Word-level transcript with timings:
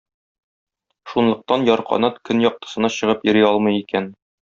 Шунлыктан 1.11 1.69
Ярканат 1.75 2.21
көн 2.31 2.43
яктысына 2.49 2.95
чыгып 3.01 3.27
йөри 3.33 3.51
алмый 3.53 3.83
икән. 3.87 4.15